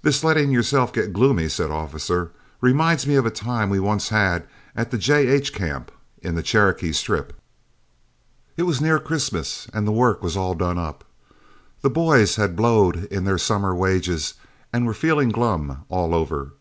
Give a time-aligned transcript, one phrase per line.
[0.00, 2.30] "This letting yourself get gloomy," said Officer,
[2.62, 6.92] "reminds me of a time we once had at the 'J.H.' camp in the Cherokee
[6.92, 7.34] Strip.
[8.56, 11.04] It was near Christmas, and the work was all done up.
[11.82, 14.32] The boys had blowed in their summer's wages
[14.72, 16.52] and were feeling glum all over.